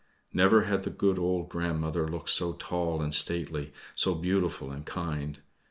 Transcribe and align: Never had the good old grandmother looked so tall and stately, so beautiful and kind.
Never 0.33 0.63
had 0.63 0.81
the 0.81 0.89
good 0.89 1.19
old 1.19 1.47
grandmother 1.49 2.07
looked 2.07 2.31
so 2.31 2.53
tall 2.53 3.03
and 3.03 3.13
stately, 3.13 3.71
so 3.93 4.15
beautiful 4.15 4.71
and 4.71 4.83
kind. 4.83 5.39